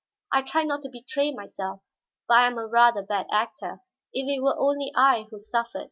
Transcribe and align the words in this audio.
I 0.31 0.41
tried 0.41 0.63
not 0.65 0.81
to 0.81 0.89
betray 0.89 1.31
myself, 1.31 1.81
but 2.27 2.39
I 2.39 2.47
am 2.47 2.57
rather 2.57 3.01
a 3.01 3.03
bad 3.03 3.27
actor. 3.31 3.81
If 4.11 4.27
it 4.27 4.41
were 4.41 4.57
only 4.57 4.91
I 4.95 5.27
who 5.29 5.39
suffered. 5.39 5.79